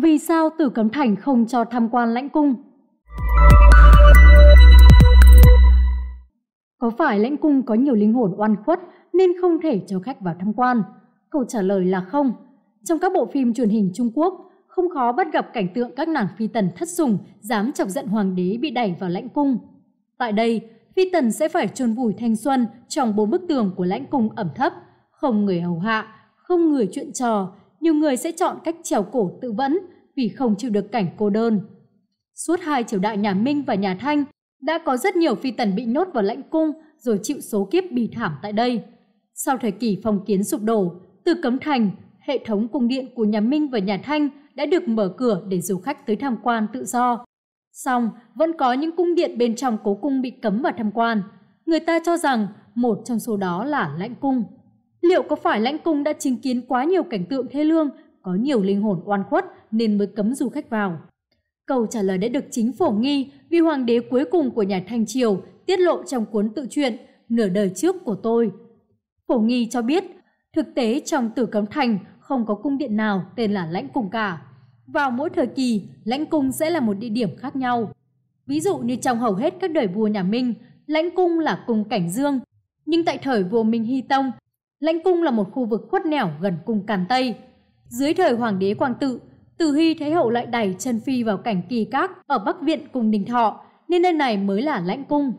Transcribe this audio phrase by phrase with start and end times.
[0.00, 2.54] Vì sao Tử Cấm Thành không cho tham quan lãnh cung?
[6.78, 8.80] Có phải lãnh cung có nhiều linh hồn oan khuất
[9.12, 10.82] nên không thể cho khách vào tham quan?
[11.30, 12.32] Câu trả lời là không.
[12.84, 16.08] Trong các bộ phim truyền hình Trung Quốc, không khó bắt gặp cảnh tượng các
[16.08, 19.58] nàng phi tần thất sủng dám chọc giận hoàng đế bị đẩy vào lãnh cung.
[20.18, 20.60] Tại đây,
[20.96, 24.28] phi tần sẽ phải chôn vùi thanh xuân trong bốn bức tường của lãnh cung
[24.36, 24.72] ẩm thấp,
[25.10, 27.52] không người hầu hạ, không người chuyện trò,
[27.82, 29.78] nhiều người sẽ chọn cách trèo cổ tự vẫn
[30.16, 31.60] vì không chịu được cảnh cô đơn.
[32.34, 34.24] Suốt hai triều đại nhà Minh và nhà Thanh,
[34.60, 37.84] đã có rất nhiều phi tần bị nhốt vào lãnh cung rồi chịu số kiếp
[37.92, 38.82] bị thảm tại đây.
[39.34, 40.92] Sau thời kỳ phong kiến sụp đổ,
[41.24, 44.88] từ cấm thành, hệ thống cung điện của nhà Minh và nhà Thanh đã được
[44.88, 47.24] mở cửa để du khách tới tham quan tự do.
[47.72, 51.22] Song, vẫn có những cung điện bên trong cố cung bị cấm vào tham quan.
[51.66, 54.44] Người ta cho rằng một trong số đó là lãnh cung.
[55.02, 57.90] Liệu có phải lãnh cung đã chứng kiến quá nhiều cảnh tượng thê lương,
[58.22, 60.98] có nhiều linh hồn oan khuất nên mới cấm du khách vào?
[61.66, 64.84] Câu trả lời đã được chính phổ nghi vì hoàng đế cuối cùng của nhà
[64.88, 66.96] Thanh Triều tiết lộ trong cuốn tự truyện
[67.32, 68.52] Nửa đời trước của tôi.
[69.28, 70.04] Phổ nghi cho biết,
[70.52, 74.10] thực tế trong tử cấm thành không có cung điện nào tên là lãnh cung
[74.10, 74.42] cả.
[74.86, 77.92] Vào mỗi thời kỳ, lãnh cung sẽ là một địa điểm khác nhau.
[78.46, 80.54] Ví dụ như trong hầu hết các đời vua nhà Minh,
[80.86, 82.40] lãnh cung là cung cảnh dương.
[82.86, 84.32] Nhưng tại thời vua Minh Hy Tông,
[84.82, 87.34] lãnh cung là một khu vực khuất nẻo gần cung Càn Tây.
[87.88, 89.20] Dưới thời hoàng đế Quang Tự,
[89.58, 92.80] từ Hy Thái Hậu lại đẩy chân phi vào cảnh kỳ các ở Bắc Viện
[92.92, 95.32] cùng Đình Thọ, nên nơi này mới là lãnh cung.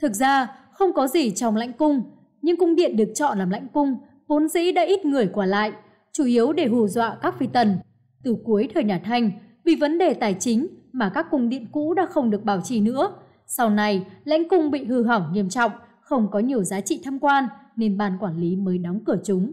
[0.00, 2.02] Thực ra, không có gì trong lãnh cung,
[2.42, 5.72] nhưng cung điện được chọn làm lãnh cung vốn dĩ đã ít người qua lại,
[6.12, 7.78] chủ yếu để hù dọa các phi tần.
[8.24, 9.30] Từ cuối thời nhà Thanh,
[9.64, 12.80] vì vấn đề tài chính mà các cung điện cũ đã không được bảo trì
[12.80, 13.10] nữa.
[13.46, 15.72] Sau này, lãnh cung bị hư hỏng nghiêm trọng,
[16.08, 17.44] không có nhiều giá trị tham quan,
[17.76, 19.52] nên ban quản lý mới đóng cửa chúng.